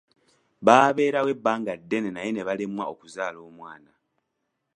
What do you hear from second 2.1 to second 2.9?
naye ne balemwa